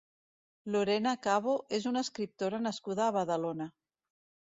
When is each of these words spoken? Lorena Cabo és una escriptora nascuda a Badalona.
Lorena 0.75 1.11
Cabo 1.27 1.53
és 1.79 1.85
una 1.91 2.03
escriptora 2.05 2.61
nascuda 2.69 3.05
a 3.09 3.11
Badalona. 3.19 3.69